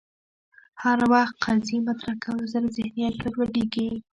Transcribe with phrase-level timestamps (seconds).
[0.83, 3.89] هر وخت قضیې مطرح کولو سره ذهنیت ګډوډېږي